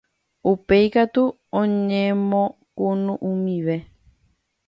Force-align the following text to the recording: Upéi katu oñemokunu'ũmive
Upéi 0.51 0.85
katu 0.93 1.23
oñemokunu'ũmive 1.59 3.77